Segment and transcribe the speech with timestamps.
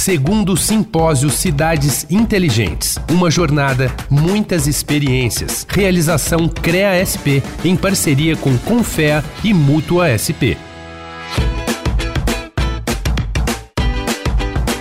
[0.00, 2.98] Segundo Simpósio Cidades Inteligentes.
[3.10, 5.66] Uma jornada, muitas experiências.
[5.68, 10.56] Realização CREA SP em parceria com Confea e Mútua SP.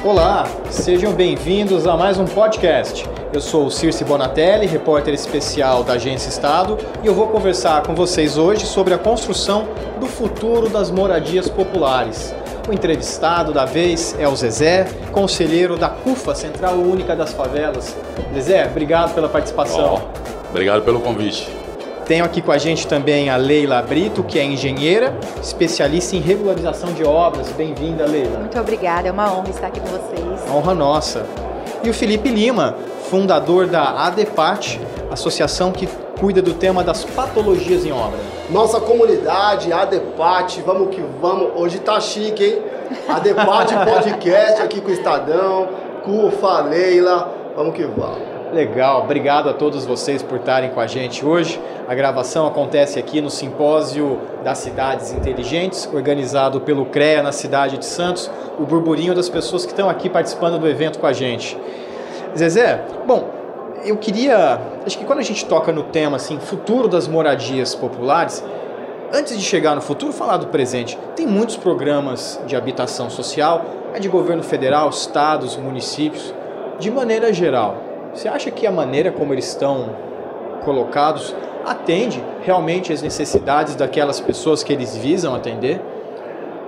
[0.05, 3.05] Olá, sejam bem-vindos a mais um podcast.
[3.33, 7.93] Eu sou o Circe Bonatelli, repórter especial da Agência Estado, e eu vou conversar com
[7.93, 9.67] vocês hoje sobre a construção
[9.99, 12.33] do futuro das moradias populares.
[12.69, 17.97] O entrevistado da vez é o Zezé, conselheiro da CUFA, Central Única das Favelas.
[18.31, 19.99] Zezé, obrigado pela participação.
[19.99, 21.49] Oh, obrigado pelo convite.
[22.05, 26.93] Tenho aqui com a gente também a Leila Brito, que é engenheira, especialista em regularização
[26.93, 27.51] de obras.
[27.53, 28.37] Bem-vinda, Leila.
[28.37, 30.51] Muito obrigada, é uma honra estar aqui com vocês.
[30.51, 31.25] Honra nossa.
[31.83, 32.75] E o Felipe Lima,
[33.09, 34.79] fundador da ADEPAT,
[35.09, 38.19] associação que cuida do tema das patologias em obra.
[38.51, 41.51] Nossa comunidade, ADEPAT, vamos que vamos.
[41.55, 42.61] Hoje tá chique, hein?
[43.07, 45.69] ADEPAT Podcast aqui com o Estadão,
[46.03, 48.17] Cufa, Leila, vamos que vamos.
[48.51, 51.61] Legal, obrigado a todos vocês por estarem com a gente hoje.
[51.87, 57.85] A gravação acontece aqui no Simpósio das Cidades Inteligentes, organizado pelo CREA na cidade de
[57.85, 61.55] Santos, o burburinho das pessoas que estão aqui participando do evento com a gente.
[62.35, 63.38] Zezé, bom,
[63.83, 64.59] eu queria.
[64.85, 68.43] Acho que quando a gente toca no tema assim, futuro das moradias populares,
[69.11, 70.97] antes de chegar no futuro, falar do presente.
[71.15, 76.33] Tem muitos programas de habitação social, é de governo federal, estados, municípios,
[76.79, 77.77] de maneira geral.
[78.13, 79.95] Você acha que a maneira como eles estão
[80.63, 85.81] colocados atende realmente às necessidades daquelas pessoas que eles visam atender?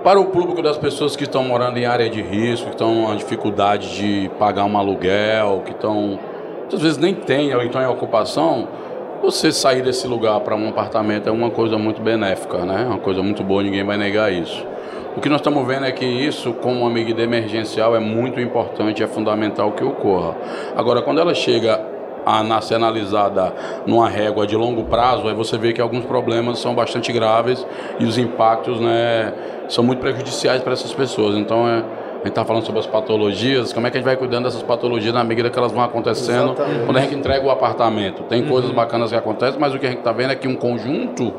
[0.04, 3.16] Para o público das pessoas que estão morando em área de risco, que estão com
[3.16, 6.18] dificuldade de pagar um aluguel, que estão
[6.72, 8.66] muitas vezes nem tem, ou então em ocupação,
[9.22, 12.86] você sair desse lugar para um apartamento é uma coisa muito benéfica, né?
[12.88, 14.66] Uma coisa muito boa, ninguém vai negar isso.
[15.14, 19.02] O que nós estamos vendo é que isso, como uma medida emergencial, é muito importante,
[19.02, 20.34] é fundamental que ocorra.
[20.74, 21.78] Agora, quando ela chega
[22.24, 23.52] a ser analisada
[23.84, 27.66] numa régua de longo prazo, aí você vê que alguns problemas são bastante graves
[28.00, 29.34] e os impactos né,
[29.68, 31.36] são muito prejudiciais para essas pessoas.
[31.36, 31.84] Então, é,
[32.22, 34.62] a gente está falando sobre as patologias, como é que a gente vai cuidando dessas
[34.62, 36.84] patologias na medida que elas vão acontecendo Exatamente.
[36.84, 38.22] quando a gente entrega o apartamento.
[38.24, 38.48] Tem uhum.
[38.48, 41.32] coisas bacanas que acontecem, mas o que a gente está vendo é que um conjunto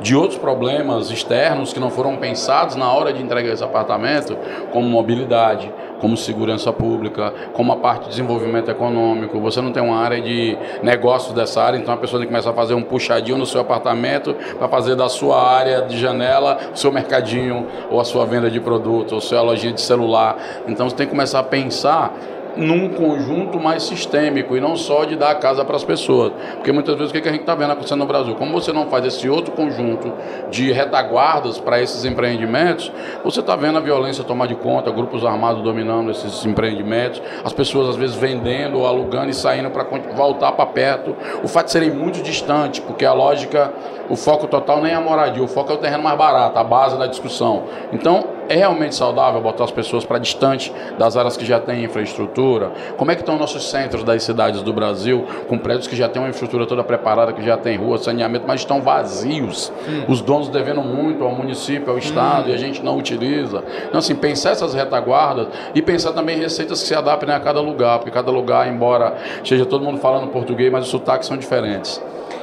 [0.00, 4.36] de outros problemas externos que não foram pensados na hora de entregar esse apartamento,
[4.72, 9.40] como mobilidade, como segurança pública, como a parte de desenvolvimento econômico.
[9.40, 12.50] Você não tem uma área de negócios dessa área, então a pessoa tem que começar
[12.50, 16.76] a fazer um puxadinho no seu apartamento para fazer da sua área de janela o
[16.76, 20.36] seu mercadinho, ou a sua venda de produtos, ou a sua lojinha de celular.
[20.66, 22.14] Então você tem que começar a pensar
[22.58, 26.32] num conjunto mais sistêmico e não só de dar a casa para as pessoas.
[26.54, 28.34] Porque muitas vezes o que a gente está vendo acontecendo no Brasil?
[28.34, 30.12] Como você não faz esse outro conjunto
[30.50, 32.90] de retaguardas para esses empreendimentos,
[33.22, 37.90] você está vendo a violência tomar de conta, grupos armados dominando esses empreendimentos, as pessoas
[37.90, 41.16] às vezes vendendo ou alugando e saindo para voltar para perto.
[41.42, 43.72] O fato de serem muito distantes, porque a lógica,
[44.08, 46.64] o foco total nem é a moradia, o foco é o terreno mais barato, a
[46.64, 47.64] base da discussão.
[47.92, 52.72] Então, é realmente saudável botar as pessoas para distante das áreas que já têm infraestrutura?
[52.96, 56.22] Como é que estão nossos centros das cidades do Brasil, com prédios que já têm
[56.22, 59.70] uma infraestrutura toda preparada, que já tem rua, saneamento, mas estão vazios?
[59.86, 60.04] Hum.
[60.08, 62.50] Os donos devendo muito ao município, ao Estado, hum.
[62.50, 63.62] e a gente não utiliza.
[63.86, 67.60] Então, assim, pensar essas retaguardas e pensar também em receitas que se adaptem a cada
[67.60, 72.00] lugar, porque cada lugar, embora esteja todo mundo falando português, mas os sotaques são diferentes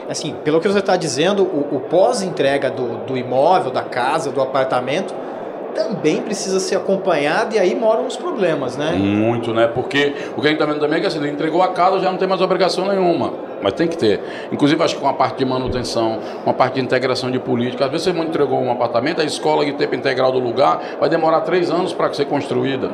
[0.10, 4.42] assim, pelo que você está dizendo, o, o pós-entrega do, do imóvel, da casa, do
[4.42, 5.14] apartamento,
[5.76, 8.94] também precisa ser acompanhado e aí moram os problemas, né?
[8.94, 9.68] Muito, né?
[9.68, 12.00] Porque o que a gente está vendo também é que assim, ele entregou a casa,
[12.00, 13.34] já não tem mais obrigação nenhuma.
[13.62, 14.22] Mas tem que ter.
[14.52, 17.86] Inclusive, acho que com a parte de manutenção, com a parte de integração de política.
[17.86, 21.42] Às vezes você entregou um apartamento, a escola de tempo integral do lugar vai demorar
[21.42, 22.90] três anos para ser construída.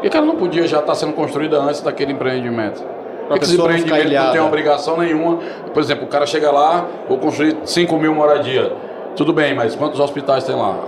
[0.00, 2.95] Por que ela não podia já estar tá sendo construída antes daquele empreendimento?
[3.28, 5.38] Porque esse empreendimento não tem obrigação nenhuma.
[5.72, 8.72] Por exemplo, o cara chega lá, vou construir 5 mil moradias.
[9.16, 10.78] Tudo bem, mas quantos hospitais tem lá?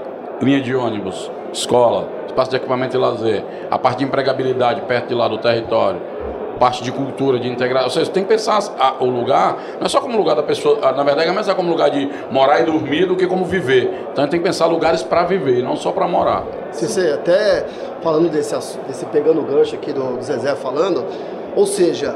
[0.41, 5.15] Linha de ônibus, escola, espaço de equipamento e lazer, a parte de empregabilidade perto de
[5.15, 6.01] lá do território,
[6.59, 7.87] parte de cultura, de integração.
[7.87, 10.43] Ou seja, você tem que pensar a, o lugar, não é só como lugar da
[10.43, 14.07] pessoa, na verdade é mais como lugar de morar e dormir do que como viver.
[14.13, 16.45] Então a gente tem que pensar lugares para viver, não só para morar.
[16.71, 17.65] Se você até
[18.03, 18.55] falando desse,
[18.87, 21.05] desse pegando o gancho aqui do, do Zezé falando,
[21.59, 22.15] ou seja,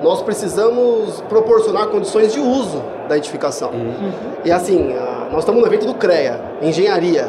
[0.00, 3.70] nós precisamos proporcionar condições de uso da edificação.
[3.70, 4.12] Uhum.
[4.44, 4.94] E assim,
[5.32, 7.28] nós estamos no evento do CREA, engenharia.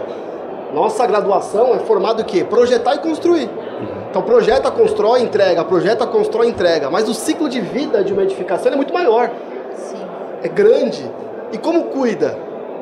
[0.75, 2.43] Nossa graduação é formada o quê?
[2.43, 3.49] Projetar e construir.
[4.11, 6.91] Então projeta, constrói, entrega, projeta, constrói, entrega.
[6.91, 9.31] Mas o ciclo de vida de uma edificação é muito maior.
[9.75, 9.97] Sim.
[10.43, 11.09] É grande.
[11.51, 12.37] E como cuida?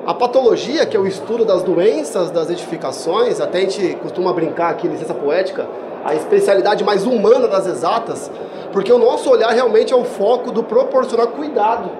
[0.05, 4.71] A patologia, que é o estudo das doenças das edificações, até a gente costuma brincar
[4.71, 5.65] aqui, licença poética,
[6.03, 8.29] a especialidade mais humana das exatas,
[8.73, 11.91] porque o nosso olhar realmente é o foco do proporcionar cuidado,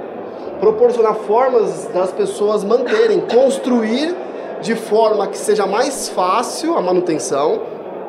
[0.59, 4.15] proporcionar formas das pessoas manterem, construir
[4.59, 7.61] de forma que seja mais fácil a manutenção,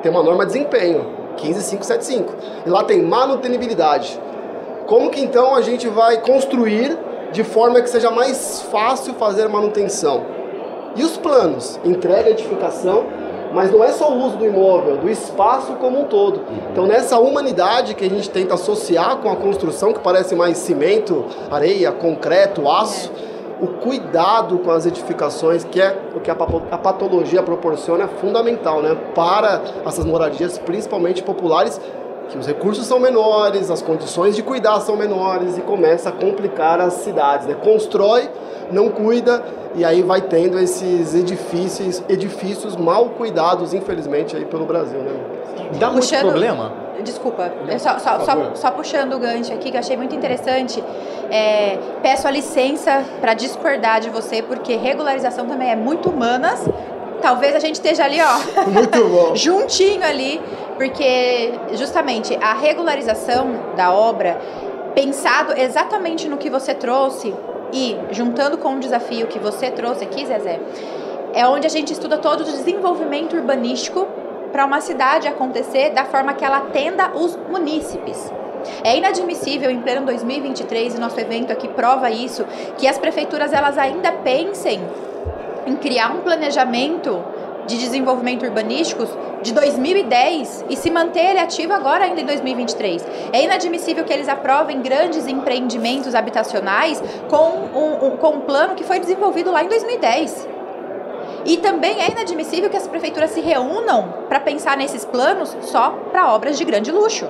[0.03, 1.07] tem uma norma de desempenho,
[1.37, 2.35] 15575.
[2.65, 4.19] E lá tem manutenibilidade.
[4.87, 6.97] Como que então a gente vai construir
[7.33, 10.25] de forma que seja mais fácil fazer manutenção?
[10.97, 11.79] E os planos?
[11.85, 13.05] Entrega, edificação,
[13.55, 16.41] mas não é só o uso do imóvel, do espaço como um todo.
[16.73, 21.25] Então, nessa humanidade que a gente tenta associar com a construção, que parece mais cimento,
[21.51, 23.13] areia, concreto, aço,
[23.61, 28.97] o cuidado com as edificações, que é o que a patologia proporciona, é fundamental né?
[29.15, 31.81] para essas moradias, principalmente populares,
[32.29, 36.81] que os recursos são menores, as condições de cuidar são menores e começa a complicar
[36.81, 37.47] as cidades.
[37.47, 37.55] Né?
[37.55, 38.29] Constrói,
[38.71, 39.43] não cuida
[39.75, 45.01] e aí vai tendo esses edifícios, edifícios mal cuidados, infelizmente, aí pelo Brasil.
[45.01, 45.13] Né?
[45.79, 46.73] Dá muito puxando, problema?
[47.03, 50.83] Desculpa, só, só, só, só, puxando o gancho aqui, que eu achei muito interessante.
[51.31, 56.65] É, peço a licença para discordar de você, porque regularização também é muito humanas.
[57.21, 58.65] Talvez a gente esteja ali, ó.
[58.71, 59.35] Muito bom.
[59.37, 60.41] juntinho ali,
[60.77, 64.39] porque justamente a regularização da obra,
[64.95, 67.35] pensado exatamente no que você trouxe
[67.73, 70.61] e juntando com o desafio que você trouxe aqui, Zezé,
[71.33, 74.07] é onde a gente estuda todo o desenvolvimento urbanístico
[74.53, 78.33] para uma cidade acontecer da forma que ela atenda os munícipes.
[78.85, 82.45] É inadmissível em pleno 2023 e nosso evento aqui prova isso,
[82.79, 84.81] que as prefeituras elas ainda pensem
[85.67, 87.23] em criar um planejamento
[87.67, 89.09] de desenvolvimento urbanísticos
[89.43, 93.07] de 2010 e se manter ele ativo agora ainda em 2023.
[93.33, 98.85] É inadmissível que eles aprovem grandes empreendimentos habitacionais com um, um, com um plano que
[98.85, 100.49] foi desenvolvido lá em 2010.
[101.45, 106.33] E também é inadmissível que as prefeituras se reúnam para pensar nesses planos só para
[106.33, 107.29] obras de grande luxo.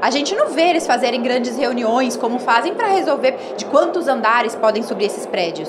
[0.00, 4.54] A gente não vê eles fazerem grandes reuniões como fazem para resolver de quantos andares
[4.54, 5.68] podem subir esses prédios.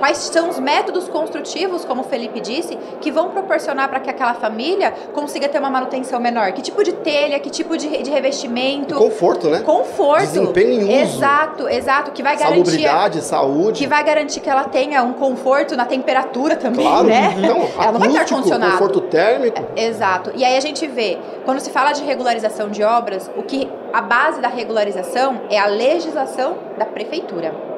[0.00, 4.32] Quais são os métodos construtivos, como o Felipe disse, que vão proporcionar para que aquela
[4.32, 6.52] família consiga ter uma manutenção menor?
[6.52, 8.94] Que tipo de telha, que tipo de, de revestimento?
[8.94, 9.60] Conforto, né?
[9.60, 10.22] Conforto.
[10.22, 11.16] Desempenho em uso.
[11.16, 12.12] Exato, exato.
[12.12, 12.64] Que vai garantir.
[12.64, 13.78] Salubridade, saúde.
[13.78, 17.36] Que vai garantir que ela tenha um conforto na temperatura também, claro, né?
[17.36, 18.72] Não, ela não vai estar condicionada.
[18.72, 19.62] Conforto térmico.
[19.76, 20.32] É, exato.
[20.34, 24.00] E aí a gente vê, quando se fala de regularização de obras, o que a
[24.00, 27.69] base da regularização é a legislação da prefeitura.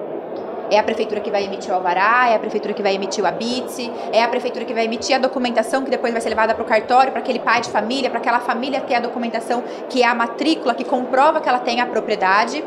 [0.73, 3.27] É a prefeitura que vai emitir o alvará, é a prefeitura que vai emitir o
[3.27, 6.63] habite, é a prefeitura que vai emitir a documentação que depois vai ser levada para
[6.63, 10.07] o cartório, para aquele pai de família, para aquela família ter a documentação que é
[10.07, 12.65] a matrícula que comprova que ela tem a propriedade.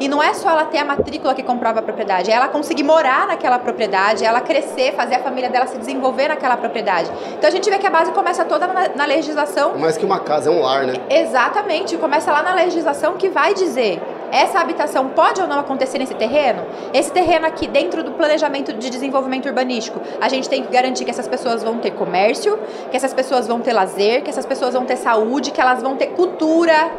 [0.00, 2.82] E não é só ela ter a matrícula que comprova a propriedade, é ela conseguir
[2.82, 7.08] morar naquela propriedade, é ela crescer, fazer a família dela se desenvolver naquela propriedade.
[7.38, 9.78] Então a gente vê que a base começa toda na, na legislação.
[9.78, 10.94] Mais que uma casa, é um lar, né?
[11.08, 16.14] Exatamente, começa lá na legislação que vai dizer essa habitação pode ou não acontecer nesse
[16.14, 16.64] terreno?
[16.92, 21.10] Esse terreno aqui, dentro do planejamento de desenvolvimento urbanístico, a gente tem que garantir que
[21.10, 22.58] essas pessoas vão ter comércio,
[22.90, 25.96] que essas pessoas vão ter lazer, que essas pessoas vão ter saúde, que elas vão
[25.96, 26.90] ter cultura,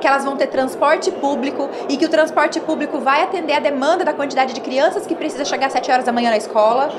[0.00, 4.04] que elas vão ter transporte público e que o transporte público vai atender a demanda
[4.04, 6.90] da quantidade de crianças que precisa chegar às 7 horas da manhã na escola,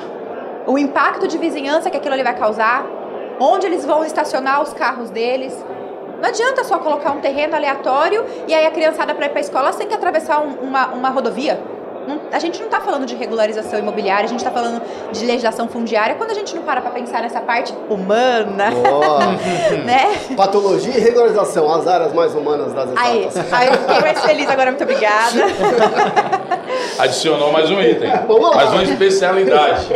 [0.66, 2.86] o impacto de vizinhança que aquilo ali vai causar,
[3.38, 5.54] onde eles vão estacionar os carros deles.
[6.20, 9.42] Não adianta só colocar um terreno aleatório e aí a criançada para ir para a
[9.42, 11.60] escola tem que atravessar um, uma, uma rodovia.
[12.06, 15.68] Não, a gente não está falando de regularização imobiliária, a gente está falando de legislação
[15.68, 18.70] fundiária quando a gente não para para pensar nessa parte humana.
[19.84, 20.14] né?
[20.36, 23.36] Patologia e regularização, as áreas mais humanas das etapas.
[23.36, 25.44] Aí, aí eu fiquei mais feliz agora, muito obrigada.
[26.98, 28.10] Adicionou mais um item.
[28.54, 29.88] Mais uma especialidade.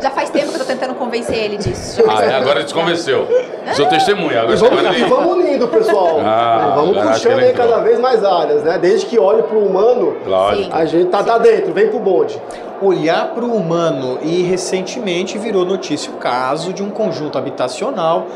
[0.00, 2.02] Já faz tempo que eu estou tentando convencer ele disso.
[2.08, 3.26] Ah, é, agora ele te convenceu.
[3.72, 4.42] Sou testemunha.
[4.42, 6.20] Agora e vamos, e vamos unindo, pessoal.
[6.24, 8.78] Ah, vamos puxando aí cada vez mais áreas, né?
[8.78, 10.74] Desde que olhe para o humano, Lógico.
[10.74, 12.40] a gente tá, tá dentro, vem pro bonde.
[12.80, 18.26] Olhar para o humano e recentemente virou notícia o caso de um conjunto habitacional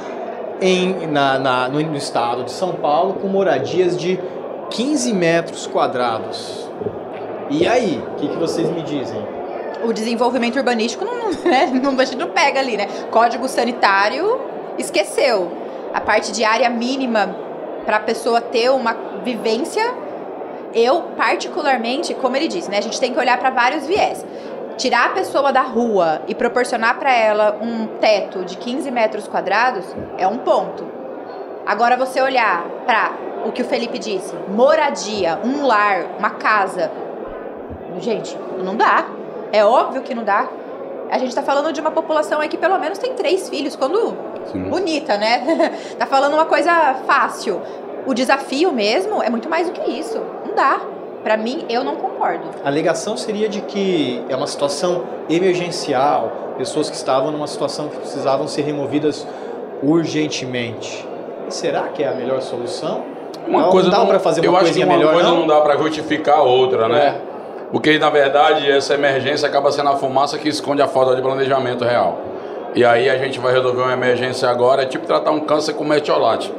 [0.60, 4.18] em, na, na no, no estado de São Paulo com moradias de
[4.70, 6.68] 15 metros quadrados.
[7.50, 9.20] E aí, o que, que vocês me dizem?
[9.84, 12.86] O desenvolvimento urbanístico não, né, não, não pega ali, né?
[13.10, 14.38] Código sanitário
[14.78, 15.50] esqueceu.
[15.92, 17.34] A parte de área mínima
[17.84, 18.94] para a pessoa ter uma
[19.24, 19.82] vivência,
[20.74, 22.78] eu particularmente, como ele disse, né?
[22.78, 24.24] A gente tem que olhar para vários viés.
[24.76, 29.84] Tirar a pessoa da rua e proporcionar para ela um teto de 15 metros quadrados
[30.16, 30.86] é um ponto.
[31.66, 33.12] Agora você olhar para
[33.44, 36.90] o que o Felipe disse, moradia, um lar, uma casa,
[38.00, 39.06] Gente, não dá.
[39.52, 40.48] É óbvio que não dá.
[41.10, 44.16] A gente está falando de uma população aí que pelo menos tem três filhos, quando
[44.52, 44.64] Sim.
[44.64, 45.72] bonita, né?
[45.98, 47.60] tá falando uma coisa fácil.
[48.06, 50.20] O desafio mesmo é muito mais do que isso.
[50.46, 50.80] Não dá.
[51.22, 52.48] Para mim, eu não concordo.
[52.64, 57.96] A alegação seria de que é uma situação emergencial, pessoas que estavam numa situação que
[57.96, 59.26] precisavam ser removidas
[59.82, 61.06] urgentemente.
[61.46, 63.02] E será que é a melhor solução?
[63.46, 65.40] Uma não, coisa não dá para fazer uma eu acho que uma melhor, coisa não?
[65.40, 67.06] não dá para justificar a outra, né?
[67.24, 67.27] É.
[67.70, 71.84] Porque na verdade essa emergência acaba sendo a fumaça que esconde a falta de planejamento
[71.84, 72.18] real.
[72.74, 75.84] E aí a gente vai resolver uma emergência agora, é tipo tratar um câncer com
[75.84, 76.52] metiolate.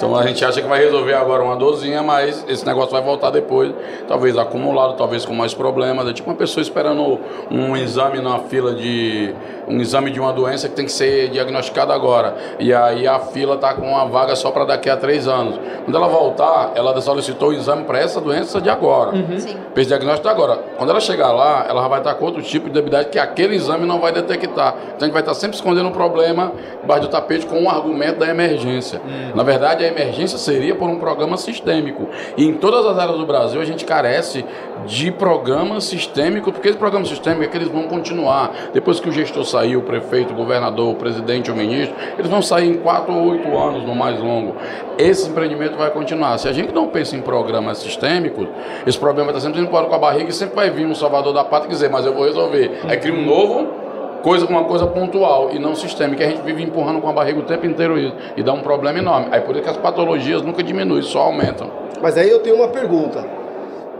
[0.00, 3.30] Então a gente acha que vai resolver agora uma dorzinha, mas esse negócio vai voltar
[3.30, 3.72] depois,
[4.08, 6.08] talvez acumulado, talvez com mais problemas.
[6.08, 9.34] É tipo uma pessoa esperando um exame na fila de
[9.68, 12.34] um exame de uma doença que tem que ser diagnosticada agora.
[12.58, 15.60] E aí a fila está com uma vaga só para daqui a três anos.
[15.84, 19.14] Quando ela voltar, ela solicitou o exame para essa doença de agora.
[19.14, 19.38] Uhum.
[19.74, 20.58] Fez diagnóstico agora.
[20.76, 23.86] Quando ela chegar lá, ela vai estar com outro tipo de debilidade que aquele exame
[23.86, 24.74] não vai detectar.
[24.82, 28.18] Então a gente vai estar sempre escondendo um problema debaixo do tapete com um argumento
[28.18, 29.00] da emergência.
[29.00, 29.36] Uhum.
[29.36, 32.08] Na verdade, a emergência seria por um programa sistêmico.
[32.36, 34.44] E em todas as áreas do Brasil a gente carece
[34.86, 38.52] de programas sistêmicos, porque esse programa sistêmico é que eles vão continuar.
[38.72, 42.42] Depois que o gestor sair, o prefeito, o governador, o presidente, o ministro, eles vão
[42.42, 44.56] sair em quatro ou oito anos no mais longo.
[44.98, 46.38] Esse empreendimento vai continuar.
[46.38, 48.46] Se a gente não pensa em programas sistêmicos,
[48.86, 51.44] esse problema está sempre empurrado com a barriga e sempre vai vir um salvador da
[51.44, 52.80] pátria dizer, mas eu vou resolver.
[52.88, 53.89] Aí cria um novo
[54.22, 56.24] coisa uma coisa pontual e não sistêmica.
[56.24, 58.98] A gente vive empurrando com a barriga o tempo inteiro isso e dá um problema
[58.98, 59.28] enorme.
[59.30, 61.70] Aí por isso que as patologias nunca diminuem, só aumentam.
[62.00, 63.24] Mas aí eu tenho uma pergunta,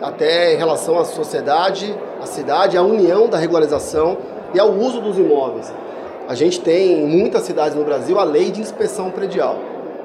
[0.01, 4.17] até em relação à sociedade, à cidade, à união da regularização
[4.55, 5.73] e ao uso dos imóveis.
[6.29, 9.57] A gente tem em muitas cidades no Brasil a lei de inspeção predial.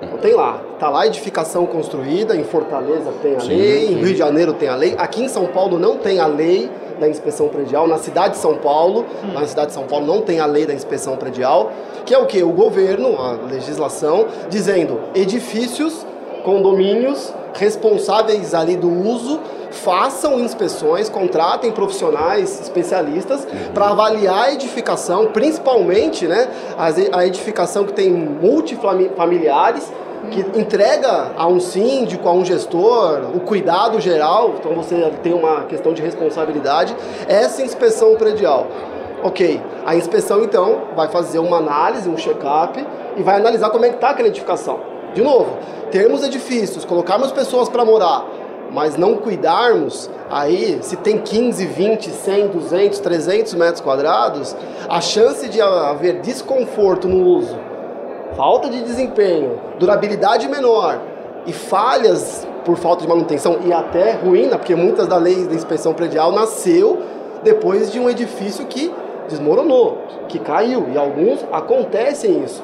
[0.01, 3.93] Então tem lá, tá lá a edificação construída, em Fortaleza tem a sim, lei, sim.
[3.93, 6.69] em Rio de Janeiro tem a lei, aqui em São Paulo não tem a lei
[6.99, 7.87] da inspeção predial.
[7.87, 9.33] Na cidade de São Paulo, hum.
[9.33, 11.71] na cidade de São Paulo não tem a lei da inspeção predial,
[12.05, 12.41] que é o que?
[12.43, 16.05] O governo, a legislação, dizendo edifícios,
[16.43, 19.39] condomínios responsáveis ali do uso
[19.71, 23.73] façam inspeções, contratem profissionais especialistas uhum.
[23.73, 26.47] para avaliar a edificação, principalmente né,
[27.11, 29.91] a edificação que tem multifamiliares,
[30.31, 35.63] que entrega a um síndico, a um gestor, o cuidado geral, então você tem uma
[35.63, 36.95] questão de responsabilidade,
[37.27, 38.67] essa inspeção predial.
[39.23, 42.85] Ok, a inspeção então vai fazer uma análise, um check-up
[43.17, 44.79] e vai analisar como é que está aquela edificação.
[45.13, 45.57] De novo,
[45.91, 48.25] termos edifícios, colocarmos pessoas para morar,
[48.71, 54.55] mas não cuidarmos, aí se tem 15, 20, 100, 200, 300 metros quadrados,
[54.89, 57.74] a chance de haver desconforto no uso
[58.35, 60.99] falta de desempenho, durabilidade menor
[61.45, 65.93] e falhas por falta de manutenção e até ruína, porque muitas das leis da inspeção
[65.93, 67.01] predial nasceu
[67.43, 68.93] depois de um edifício que
[69.29, 72.61] desmoronou, que caiu, e alguns acontecem isso.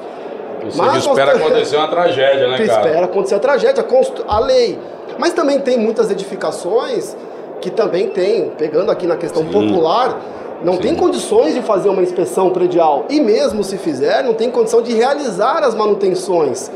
[0.64, 2.80] Você Mas espera acontecer uma tragédia, né, cara?
[2.80, 3.84] Espera acontecer a tragédia,
[4.28, 4.78] a lei.
[5.18, 7.16] Mas também tem muitas edificações
[7.60, 9.50] que também tem, pegando aqui na questão Sim.
[9.50, 10.18] popular,
[10.64, 10.80] não Sim.
[10.80, 13.06] tem condições de fazer uma inspeção predial.
[13.08, 16.70] E mesmo se fizer, não tem condição de realizar as manutenções.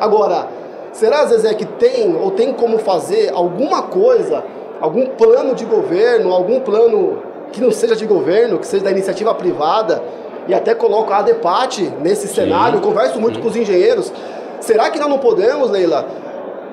[0.00, 0.48] Agora,
[0.92, 4.44] será, Zezé, que tem ou tem como fazer alguma coisa,
[4.80, 9.34] algum plano de governo, algum plano que não seja de governo, que seja da iniciativa
[9.34, 10.02] privada,
[10.46, 14.12] e até coloco a ADEPAT nesse cenário, converso muito com os engenheiros.
[14.60, 16.06] Será que nós não podemos, Leila,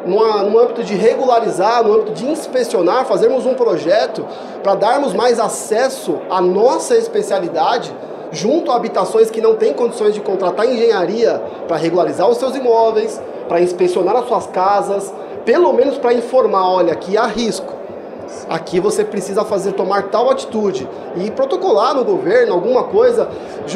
[0.05, 4.25] numa, no âmbito de regularizar, no âmbito de inspecionar, fazermos um projeto
[4.63, 7.93] para darmos mais acesso à nossa especialidade
[8.31, 13.21] junto a habitações que não têm condições de contratar engenharia para regularizar os seus imóveis,
[13.47, 15.13] para inspecionar as suas casas,
[15.45, 17.74] pelo menos para informar, olha, que há risco
[18.49, 23.29] aqui você precisa fazer tomar tal atitude e protocolar no governo alguma coisa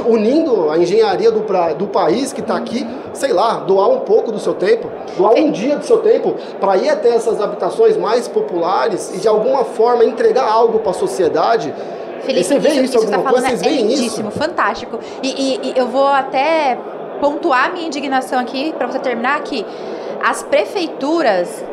[0.06, 4.32] unindo a engenharia do, pra, do país que está aqui, sei lá, doar um pouco
[4.32, 8.28] do seu tempo, doar um dia do seu tempo para ir até essas habitações mais
[8.28, 11.74] populares e de alguma forma entregar algo para a sociedade.
[12.22, 13.48] Felipe, você vê isso, isso, isso alguma tá coisa?
[13.48, 14.24] Vocês é veem isso?
[14.32, 15.00] fantástico.
[15.24, 16.78] E, e, e eu vou até
[17.20, 19.66] pontuar minha indignação aqui para você terminar aqui.
[20.22, 21.64] As prefeituras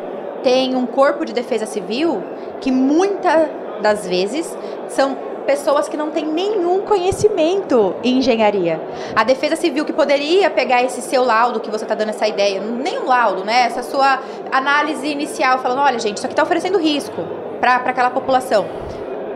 [0.43, 2.23] têm um corpo de defesa civil
[2.61, 3.49] que muitas
[3.81, 4.55] das vezes
[4.89, 5.15] são
[5.45, 8.81] pessoas que não têm nenhum conhecimento em engenharia.
[9.15, 12.59] A defesa civil que poderia pegar esse seu laudo que você está dando essa ideia,
[12.59, 13.61] nem um laudo, né?
[13.65, 14.19] Essa sua
[14.51, 17.23] análise inicial falando, olha gente, isso aqui está oferecendo risco
[17.61, 18.65] para aquela população.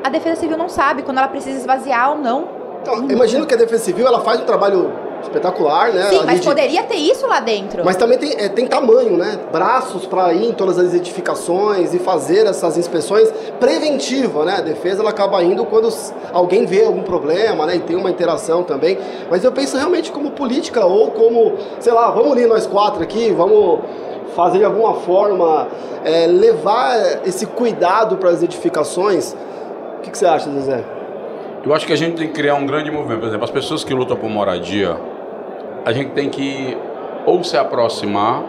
[0.04, 2.48] A defesa civil não sabe quando ela precisa esvaziar ou não.
[2.82, 4.92] Então, imagino que a defesa civil ela faz um trabalho
[5.24, 6.10] espetacular, né?
[6.10, 7.84] Sim, mas poderia ter isso lá dentro.
[7.84, 9.40] Mas também tem, é, tem tamanho, né?
[9.52, 14.58] Braços para ir em todas as edificações e fazer essas inspeções preventiva, né?
[14.58, 15.90] A defesa ela acaba indo quando
[16.34, 17.76] alguém vê algum problema, né?
[17.76, 18.98] E tem uma interação também.
[19.30, 23.32] Mas eu penso realmente como política ou como, sei lá, vamos unir nós quatro aqui,
[23.32, 23.80] vamos
[24.36, 25.68] fazer de alguma forma
[26.04, 29.36] é, levar esse cuidado para as edificações.
[29.98, 31.01] O que, que você acha, Zezé?
[31.64, 33.20] Eu acho que a gente tem que criar um grande movimento.
[33.20, 34.98] Por exemplo, as pessoas que lutam por moradia,
[35.86, 36.76] a gente tem que
[37.26, 38.44] ou se aproximar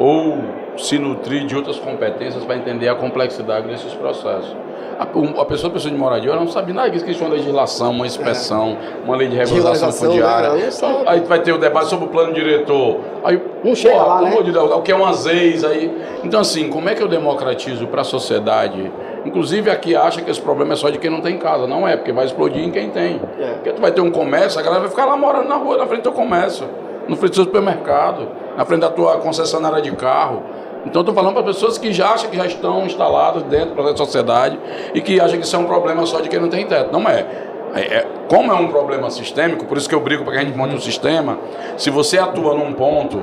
[0.00, 0.38] ou
[0.76, 4.56] se nutrir de outras competências para entender a complexidade desses processos.
[5.00, 5.04] A,
[5.40, 8.06] a pessoa precisa de moradia, ela não sabe nada disso, que existe uma legislação, uma
[8.06, 10.50] inspeção, uma lei de regularização fundiária.
[10.50, 10.70] né?
[10.70, 11.04] Sabe.
[11.06, 12.98] Aí vai ter o debate sobre o plano diretor.
[13.24, 14.32] Aí, Não chega lá, pelo né?
[14.32, 15.90] amor de Deus, o que é umas ex aí.
[16.22, 18.92] Então, assim, como é que eu democratizo para a sociedade?
[19.24, 21.66] Inclusive, aqui acha que esse problema é só de quem não tem casa.
[21.66, 23.22] Não é, porque vai explodir em quem tem.
[23.38, 23.52] É.
[23.54, 25.86] Porque tu vai ter um comércio, a galera vai ficar lá morando na rua, na
[25.86, 26.66] frente do teu comércio,
[27.08, 30.42] na frente do seu supermercado, na frente da tua concessionária de carro.
[30.86, 34.58] Então, estou falando para pessoas que já acham que já estão instaladas dentro da sociedade
[34.94, 36.90] e que acham que isso é um problema só de quem não tem teto.
[36.92, 37.26] Não é.
[37.74, 40.44] É, é- como é um problema sistêmico, por isso que eu brigo para que a
[40.44, 41.38] gente monte um sistema,
[41.76, 43.22] se você atua num ponto,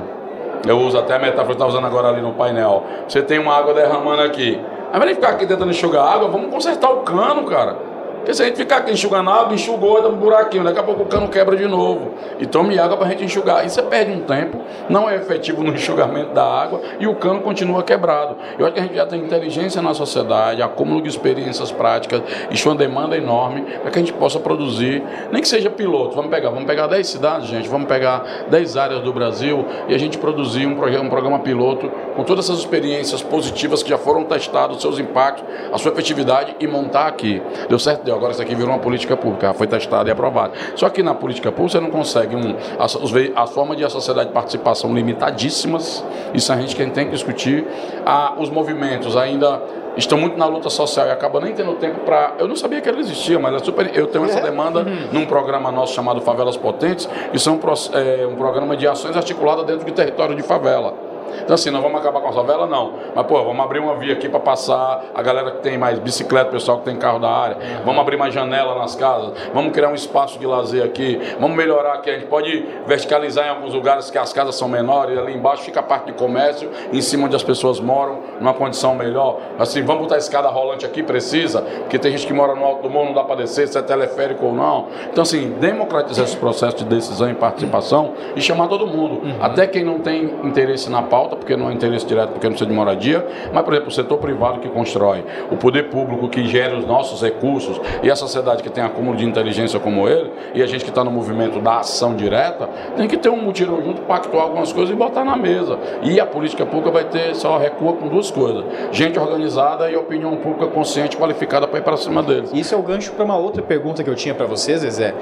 [0.66, 3.54] eu uso até a metáfora que estava usando agora ali no painel, você tem uma
[3.54, 4.58] água derramando aqui,
[4.90, 7.76] ao invés de ficar aqui tentando enxugar água, vamos consertar o cano, cara.
[8.18, 11.02] Porque se a gente ficar aqui enxugando água, enxugou, dá um buraquinho, daqui a pouco
[11.02, 12.14] o cano quebra de novo.
[12.38, 13.64] E tome água para a gente enxugar.
[13.64, 17.40] E você perde um tempo, não é efetivo no enxugamento da água e o cano
[17.40, 18.36] continua quebrado.
[18.58, 22.68] Eu acho que a gente já tem inteligência na sociedade, acúmulo de experiências práticas, isso
[22.68, 26.14] é uma demanda enorme para que a gente possa produzir, nem que seja piloto.
[26.14, 29.98] Vamos pegar, vamos pegar 10 cidades, gente, vamos pegar 10 áreas do Brasil e a
[29.98, 34.24] gente produzir um programa, um programa piloto com todas essas experiências positivas que já foram
[34.24, 37.40] testadas, seus impactos, a sua efetividade e montar aqui.
[37.68, 38.02] Deu certo?
[38.02, 38.16] Deu.
[38.16, 40.52] Agora isso aqui virou uma política pública, foi testada e aprovada.
[40.74, 42.98] Só que na política pública você não consegue um, as,
[43.36, 47.64] a forma de a sociedade de participação limitadíssimas, isso a gente quem tem que discutir.
[48.04, 49.62] Ah, os movimentos ainda
[49.96, 52.32] estão muito na luta social e acaba nem tendo tempo para.
[52.38, 55.70] Eu não sabia que ela existia, mas é super, eu tenho essa demanda num programa
[55.70, 59.84] nosso chamado Favelas Potentes, que são um pro- é, um programa de ações articuladas dentro
[59.86, 61.06] de território de favela.
[61.42, 62.94] Então assim, não vamos acabar com a favela, não.
[63.14, 66.48] Mas, pô, vamos abrir uma via aqui para passar a galera que tem mais bicicleta,
[66.48, 67.56] o pessoal que tem carro da área.
[67.84, 69.32] Vamos abrir mais janela nas casas.
[69.52, 71.20] Vamos criar um espaço de lazer aqui.
[71.40, 72.10] Vamos melhorar aqui.
[72.10, 75.18] A gente pode verticalizar em alguns lugares que as casas são menores.
[75.18, 78.94] Ali embaixo fica a parte de comércio, em cima onde as pessoas moram, numa condição
[78.94, 79.38] melhor.
[79.58, 82.90] Assim, vamos botar escada rolante aqui, precisa, porque tem gente que mora no alto do
[82.90, 84.86] morro, não dá para descer, se é teleférico ou não.
[85.10, 89.20] Então, assim, democratizar esse processo de decisão e participação e chamar todo mundo.
[89.40, 92.68] Até quem não tem interesse na pauta, porque não é interesse direto, porque não precisa
[92.68, 96.76] de moradia, mas, por exemplo, o setor privado que constrói, o poder público que gera
[96.76, 100.66] os nossos recursos e a sociedade que tem acúmulo de inteligência como ele, e a
[100.66, 104.44] gente que está no movimento da ação direta, tem que ter um mutirão junto, pactuar
[104.44, 105.78] algumas coisas e botar na mesa.
[106.02, 110.36] E a política pública vai ter só recua com duas coisas: gente organizada e opinião
[110.36, 112.50] pública consciente, qualificada para ir para cima deles.
[112.52, 115.14] Isso é o gancho para uma outra pergunta que eu tinha para vocês, Zezé.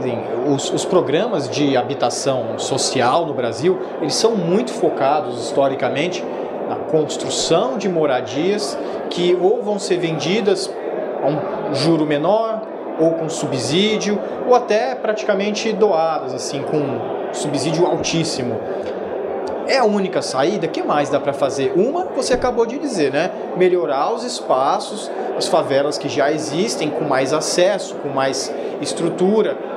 [0.00, 0.18] Assim,
[0.50, 6.24] os, os programas de habitação social no Brasil, eles são muito focados historicamente
[6.66, 8.78] na construção de moradias
[9.10, 10.72] que ou vão ser vendidas
[11.22, 12.62] a um juro menor,
[12.98, 18.58] ou com subsídio, ou até praticamente doadas, assim, com subsídio altíssimo.
[19.66, 20.66] É a única saída?
[20.66, 21.72] Que mais dá para fazer?
[21.76, 23.30] Uma, você acabou de dizer, né?
[23.56, 29.69] Melhorar os espaços, as favelas que já existem, com mais acesso, com mais estrutura.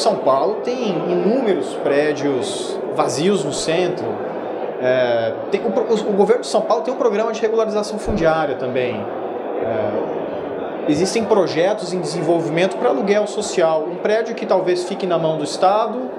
[0.00, 4.06] São Paulo tem inúmeros prédios vazios no centro.
[4.80, 8.94] É, tem- o, o governo de São Paulo tem um programa de regularização fundiária também.
[9.64, 13.84] É, existem projetos em desenvolvimento para aluguel social.
[13.90, 16.10] Um prédio que talvez fique na mão do Estado,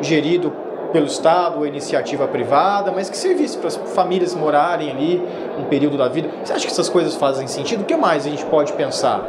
[0.00, 0.52] gerido
[0.92, 5.26] pelo Estado ou iniciativa privada, mas que servisse para as famílias morarem ali
[5.58, 6.28] um período da vida.
[6.44, 7.80] Você acha que essas coisas fazem sentido?
[7.80, 9.26] O que mais a gente pode pensar?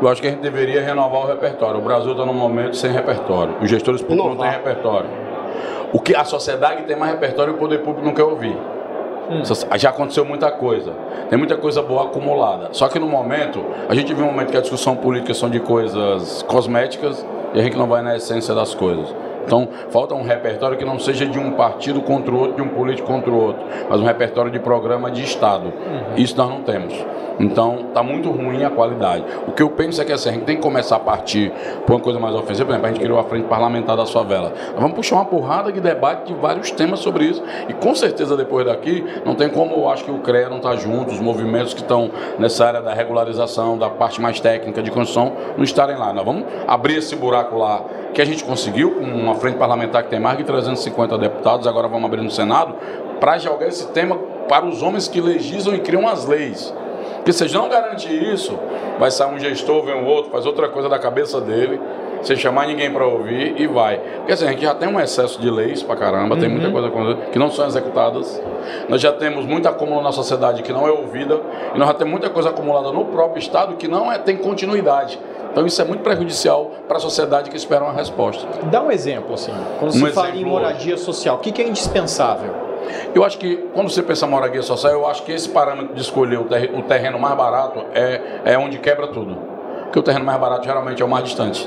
[0.00, 1.78] Eu acho que a gente deveria renovar o repertório.
[1.80, 3.54] O Brasil está num momento sem repertório.
[3.62, 5.08] Os gestores públicos não têm repertório.
[5.92, 8.56] O que a sociedade tem mais repertório, o poder público não quer ouvir.
[9.42, 10.92] Isso- Já aconteceu muita coisa.
[11.30, 12.68] Tem muita coisa boa acumulada.
[12.72, 15.58] Só que no momento, a gente vive um momento que a discussão política são de
[15.60, 19.12] coisas cosméticas e a gente não vai na essência das coisas.
[19.46, 22.68] Então, falta um repertório que não seja de um partido contra o outro, de um
[22.68, 25.72] político contra o outro, mas um repertório de programa de Estado.
[26.16, 26.92] Isso nós não temos.
[27.38, 29.24] Então, está muito ruim a qualidade.
[29.46, 31.52] O que eu penso é que assim, a gente tem que começar a partir
[31.84, 32.64] por uma coisa mais ofensiva.
[32.64, 34.52] Por exemplo, a gente criou a Frente Parlamentar das Favelas.
[34.72, 37.42] Nós vamos puxar uma porrada de debate de vários temas sobre isso.
[37.68, 40.74] E com certeza, depois daqui, não tem como eu acho que o CREA não está
[40.76, 45.32] junto, os movimentos que estão nessa área da regularização, da parte mais técnica de construção,
[45.56, 46.12] não estarem lá.
[46.12, 47.84] Nós vamos abrir esse buraco lá
[48.16, 51.86] que a gente conseguiu, com uma frente parlamentar que tem mais de 350 deputados, agora
[51.86, 52.74] vamos abrir no Senado,
[53.20, 54.16] para jogar esse tema
[54.48, 56.72] para os homens que legislam e criam as leis.
[57.16, 58.58] Porque se não garantir isso,
[58.98, 61.78] vai sair um gestor, vem um outro, faz outra coisa da cabeça dele,
[62.22, 63.98] sem chamar ninguém para ouvir e vai.
[63.98, 66.40] Porque assim, a gente já tem um excesso de leis para caramba, uhum.
[66.40, 68.42] tem muita coisa que não são executadas.
[68.88, 71.38] Nós já temos muita acúmulo na sociedade que não é ouvida,
[71.74, 75.18] e nós já temos muita coisa acumulada no próprio Estado que não é, tem continuidade.
[75.56, 78.46] Então isso é muito prejudicial para a sociedade que espera uma resposta.
[78.64, 81.02] Dá um exemplo, assim, quando um se fala em moradia hoje.
[81.02, 82.52] social, o que, que é indispensável?
[83.14, 86.00] Eu acho que quando você pensa em moradia social, eu acho que esse parâmetro de
[86.02, 89.34] escolher o terreno mais barato é, é onde quebra tudo.
[89.84, 91.66] Porque o terreno mais barato geralmente é o mais distante.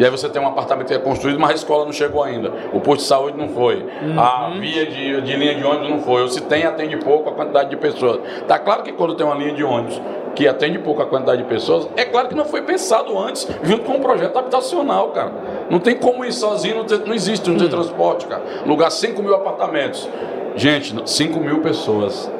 [0.00, 2.52] E aí você tem um apartamento que é construído, mas a escola não chegou ainda.
[2.72, 3.86] O posto de saúde não foi.
[4.02, 4.20] Uhum.
[4.20, 6.22] A via de, de linha de ônibus não foi.
[6.22, 8.20] Ou se tem, atende pouco a quantidade de pessoas.
[8.48, 10.00] Tá claro que quando tem uma linha de ônibus
[10.36, 13.84] que atende pouco a quantidade de pessoas, é claro que não foi pensado antes, junto
[13.84, 15.32] com um projeto habitacional, cara.
[15.70, 17.72] Não tem como ir sozinho, não, não existe, não tem uhum.
[17.72, 18.42] transporte, cara.
[18.66, 20.08] Lugar 5 mil apartamentos.
[20.54, 22.30] Gente, 5 mil pessoas.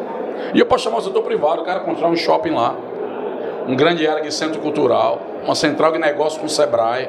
[0.55, 2.77] E eu posso chamar o setor privado, o cara construir um shopping lá.
[3.67, 7.09] Um grande área de centro cultural, uma central de negócio com o Sebrae,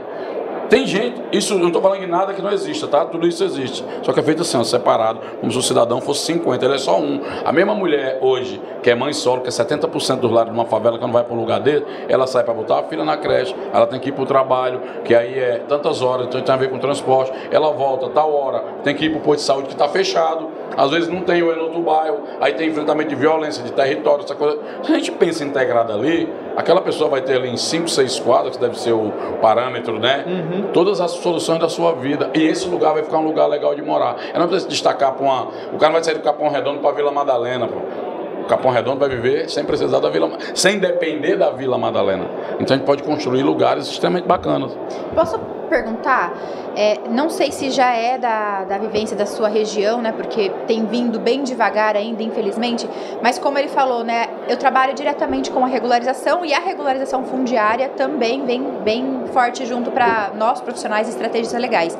[0.69, 3.05] tem gente, isso eu não estou falando em nada que não exista, tá?
[3.05, 3.83] Tudo isso existe.
[4.03, 6.77] Só que é feito assim, ó, separado, como se o cidadão fosse 50, ele é
[6.77, 7.21] só um.
[7.45, 10.65] A mesma mulher hoje, que é mãe solo, que é 70% dos lares de uma
[10.65, 13.55] favela, quando vai para um lugar dele, ela sai para botar a filha na creche,
[13.73, 16.57] ela tem que ir para o trabalho, que aí é tantas horas, então tem a
[16.57, 19.67] ver com transporte, ela volta tal hora, tem que ir para o posto de saúde
[19.67, 23.15] que está fechado, às vezes não tem o em outro bairro, aí tem enfrentamento de
[23.15, 24.59] violência, de território, essa coisa.
[24.83, 28.55] Se a gente pensa integrado ali, aquela pessoa vai ter ali em 5, 6 quadras,
[28.55, 30.23] que deve ser o parâmetro, né?
[30.27, 30.63] Uhum.
[30.73, 32.29] Todas as soluções da sua vida.
[32.33, 34.17] E esse lugar vai ficar um lugar legal de morar.
[34.33, 35.47] Eu não preciso destacar para uma.
[35.73, 37.79] O cara vai sair do Capão Redondo para Vila Madalena, pô.
[38.47, 42.25] Capão Redondo vai viver sem precisar da Vila, sem depender da Vila Madalena.
[42.59, 44.75] Então a gente pode construir lugares extremamente bacanas.
[45.13, 46.33] Posso perguntar?
[46.75, 50.11] É, não sei se já é da, da vivência da sua região, né?
[50.11, 52.89] Porque tem vindo bem devagar ainda, infelizmente.
[53.21, 54.27] Mas como ele falou, né?
[54.47, 59.91] Eu trabalho diretamente com a regularização e a regularização fundiária também vem bem forte junto
[59.91, 61.97] para nós profissionais e estrategistas legais.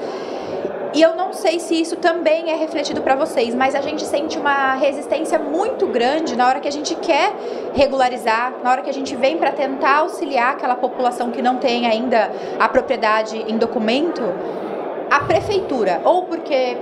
[0.94, 4.38] E eu não sei se isso também é refletido para vocês, mas a gente sente
[4.38, 7.34] uma resistência muito grande na hora que a gente quer
[7.74, 11.86] regularizar, na hora que a gente vem para tentar auxiliar aquela população que não tem
[11.86, 14.22] ainda a propriedade em documento,
[15.12, 16.78] a prefeitura, ou porque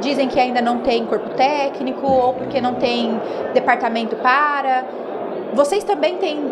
[0.00, 3.20] dizem que ainda não tem corpo técnico, ou porque não tem
[3.52, 4.84] departamento para.
[5.52, 6.50] Vocês também têm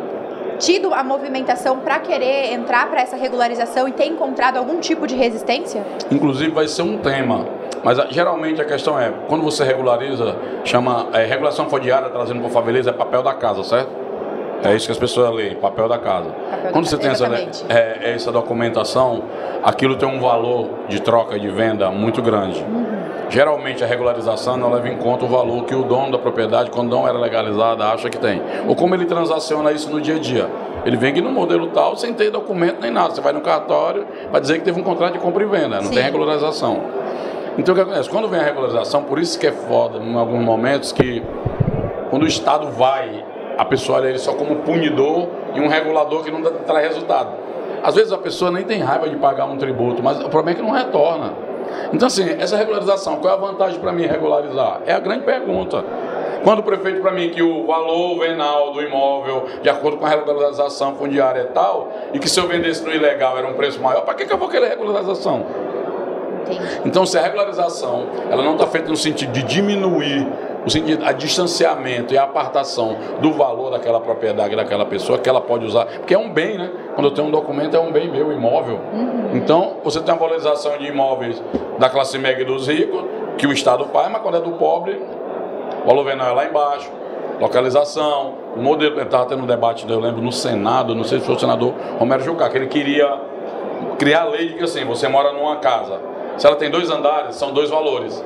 [0.63, 5.17] tido a movimentação para querer entrar para essa regularização e ter encontrado algum tipo de
[5.17, 5.85] resistência?
[6.11, 7.45] Inclusive vai ser um tema.
[7.83, 12.51] Mas ah, geralmente a questão é, quando você regulariza, chama é, regulação fundiária trazendo para
[12.51, 14.02] faveleza é papel da casa, certo?
[14.65, 16.31] É isso que as pessoas leem, papel da casa.
[16.31, 17.27] Papel Quando você tem essa,
[17.69, 19.25] é, essa documentação,
[19.63, 22.61] aquilo tem um valor de troca e de venda muito grande.
[22.61, 22.93] Uhum.
[23.29, 26.91] Geralmente a regularização não leva em conta o valor que o dono da propriedade, quando
[26.91, 28.43] não era legalizada, acha que tem.
[28.69, 30.51] Ou como ele transaciona isso no dia a dia.
[30.85, 33.15] Ele vem aqui no modelo tal sem ter documento nem nada.
[33.15, 35.85] Você vai no cartório para dizer que teve um contrato de compra e venda, não
[35.85, 35.95] Sim.
[35.95, 36.83] tem regularização.
[37.57, 38.11] Então o que acontece?
[38.11, 41.23] Quando vem a regularização, por isso que é foda em alguns momentos que
[42.11, 43.25] quando o Estado vai,
[43.63, 47.31] a pessoa olha ele só como punidor e um regulador que não traz resultado.
[47.81, 50.55] Às vezes a pessoa nem tem raiva de pagar um tributo, mas o problema é
[50.55, 51.33] que não retorna.
[51.93, 54.81] Então, assim, essa regularização, qual é a vantagem para mim regularizar?
[54.85, 55.85] É a grande pergunta.
[56.43, 60.09] Quando o prefeito para mim que o valor venal do imóvel, de acordo com a
[60.09, 64.01] regularização fundiária é tal, e que se eu vendesse no ilegal era um preço maior,
[64.01, 65.47] para que, que eu vou querer regularização?
[66.85, 70.27] Então, se a regularização ela não está feita no sentido de diminuir
[70.65, 75.41] o sentido, a distanciamento e a apartação do valor daquela propriedade daquela pessoa que ela
[75.41, 76.71] pode usar, porque é um bem, né?
[76.95, 78.79] Quando eu tenho um documento é um bem meu, imóvel.
[78.93, 79.31] Uhum.
[79.35, 81.43] Então, você tem a valorização de imóveis
[81.79, 83.03] da classe média e dos ricos,
[83.37, 85.01] que o Estado faz, mas quando é do pobre,
[85.83, 86.91] o valor venal é lá embaixo.
[87.41, 91.35] Localização, o modelo, estava tendo um debate, eu lembro, no Senado, não sei se foi
[91.35, 93.19] o senador Romero Jucá, que ele queria
[93.99, 95.99] criar a lei de que assim, você mora numa casa,
[96.37, 98.23] se ela tem dois andares, são dois valores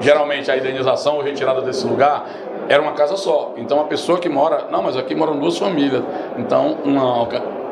[0.00, 2.26] geralmente a indenização ou retirada desse lugar
[2.68, 3.54] era uma casa só.
[3.56, 6.02] Então a pessoa que mora, não, mas aqui moram duas famílias.
[6.36, 7.26] Então uma,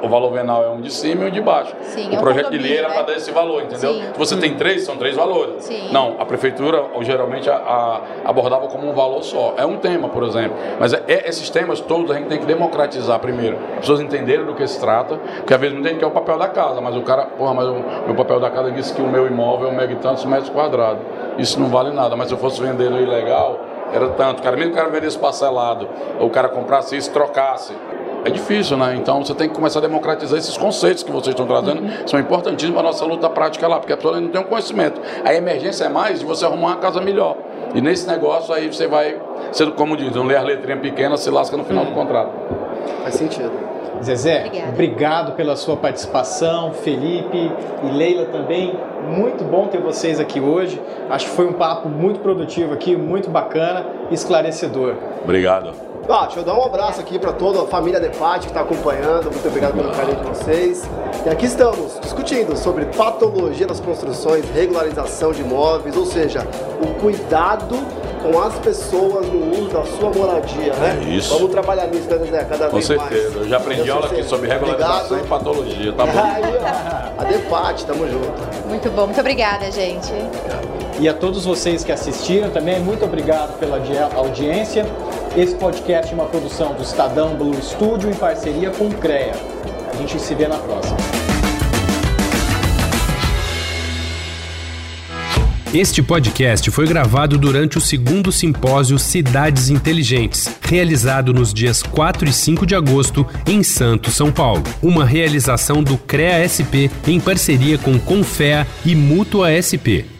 [0.06, 1.74] o valor venal é um de cima e um de baixo.
[1.82, 2.94] Sim, o é projeto de lei era né?
[2.94, 3.94] para dar esse valor, entendeu?
[3.94, 4.02] Sim.
[4.12, 5.64] Se você tem três, são três valores.
[5.64, 5.92] Sim.
[5.92, 9.54] Não, a prefeitura geralmente a, a, abordava como um valor só.
[9.56, 10.56] É um tema, por exemplo.
[10.78, 13.58] Mas é, é, esses temas todos a gente tem que democratizar primeiro.
[13.74, 16.10] As pessoas entenderem do que se trata, porque às vezes não tem que é o
[16.10, 19.02] papel da casa, mas o cara, porra, mas o meu papel da casa disse que
[19.02, 21.02] o meu imóvel é um mega tantos metros quadrados.
[21.38, 23.60] Isso não vale nada, mas se eu fosse vender ilegal,
[23.92, 24.42] era tanto.
[24.42, 25.88] Cara, mesmo que o cara vendesse parcelado,
[26.18, 27.74] ou o cara comprasse isso, trocasse
[28.26, 28.96] é difícil, né?
[28.96, 32.06] Então você tem que começar a democratizar esses conceitos que vocês estão trazendo, uhum.
[32.06, 35.00] são importantíssimos para a nossa luta prática lá, porque a pessoa não tem um conhecimento.
[35.24, 37.36] A emergência é mais de você arrumar uma casa melhor.
[37.74, 39.20] E nesse negócio aí você vai,
[39.52, 41.90] sendo como diz, não lê a letrinha pequena, se lasca no final uhum.
[41.90, 42.32] do contrato.
[43.02, 43.75] Faz sentido.
[44.02, 44.68] Zezé, Obrigada.
[44.72, 47.50] obrigado pela sua participação, Felipe
[47.84, 48.74] e Leila também.
[49.08, 50.80] Muito bom ter vocês aqui hoje.
[51.08, 54.94] Acho que foi um papo muito produtivo aqui, muito bacana, esclarecedor.
[55.22, 55.72] Obrigado.
[56.08, 59.24] Ah, deixa eu dar um abraço aqui para toda a família Depate que está acompanhando.
[59.24, 60.88] Muito obrigado pelo carinho de vocês.
[61.24, 66.46] E aqui estamos discutindo sobre patologia das construções, regularização de imóveis, ou seja,
[66.80, 67.74] o cuidado
[68.22, 70.98] com as pessoas no uso da sua moradia, né?
[71.06, 71.34] É isso.
[71.34, 72.44] Vamos trabalhar nisso, né, Zé?
[72.44, 73.30] Cada com vez certeza.
[73.30, 73.36] mais.
[73.36, 75.24] Eu já aprendi aula aqui sobre regularização Obrigado.
[75.24, 76.18] e patologia, tá bom?
[76.18, 78.68] Aí, a Depate, tamo junto.
[78.68, 80.12] Muito bom, muito obrigada, gente.
[80.98, 83.80] E a todos vocês que assistiram também, muito obrigado pela
[84.14, 84.86] audiência.
[85.36, 89.34] Esse podcast é uma produção do Estadão Blue Studio em parceria com o CREA.
[89.92, 90.96] A gente se vê na próxima.
[95.78, 102.32] Este podcast foi gravado durante o segundo simpósio Cidades Inteligentes, realizado nos dias 4 e
[102.32, 104.62] 5 de agosto em Santos, São Paulo.
[104.82, 110.15] Uma realização do CREA SP em parceria com Confea e Mútua SP.